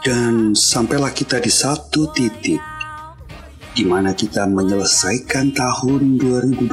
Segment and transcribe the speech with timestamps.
[0.00, 2.56] Dan sampailah kita di satu titik
[3.76, 6.72] di mana kita menyelesaikan tahun 2020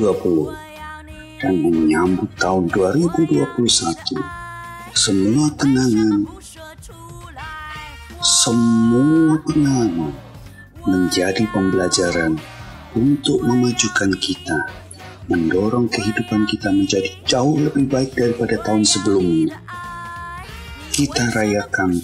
[1.43, 4.15] dan menyambut tahun 2021.
[4.95, 6.23] Semua kenangan,
[8.23, 10.15] semua kenangan
[10.87, 12.58] menjadi pembelajaran
[12.97, 14.57] untuk memajukan kita,
[15.29, 19.61] mendorong kehidupan kita menjadi jauh lebih baik daripada tahun sebelumnya.
[20.89, 22.01] Kita rayakan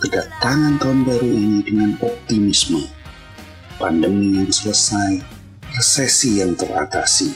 [0.00, 2.86] kedatangan tahun baru ini dengan optimisme.
[3.80, 5.24] Pandemi yang selesai,
[5.74, 7.32] resesi yang teratasi,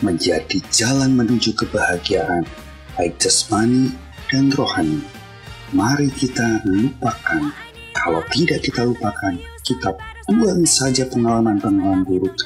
[0.00, 2.46] menjadi jalan menuju kebahagiaan,
[2.96, 3.92] baik jasmani
[4.32, 5.02] dan rohani.
[5.74, 7.52] Mari kita lupakan.
[7.94, 9.34] Kalau tidak kita lupakan,
[9.66, 9.92] kita
[10.30, 12.38] buang saja pengalaman-pengalaman buruk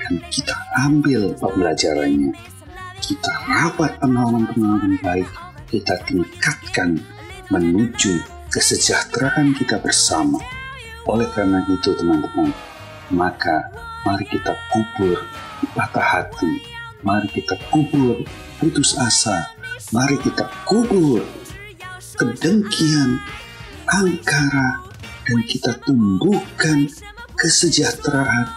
[0.00, 2.32] dan kita ambil pembelajarannya.
[3.04, 5.28] Kita rawat pengalaman-pengalaman baik,
[5.68, 6.96] kita tingkatkan
[7.52, 10.40] menuju kesejahteraan kita bersama.
[11.04, 12.48] Oleh karena itu teman-teman,
[13.12, 13.72] maka
[14.08, 15.20] mari kita kubur
[15.76, 16.64] patah hati,
[17.04, 18.24] mari kita kubur
[18.56, 19.52] putus asa,
[19.92, 21.20] mari kita kubur
[22.16, 23.20] kedengkian,
[23.88, 24.88] angkara,
[25.28, 26.88] dan kita tumbuhkan
[27.38, 28.50] kesejahteraan,